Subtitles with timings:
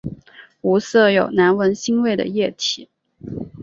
[0.61, 2.89] 无色有难闻腥味的液体。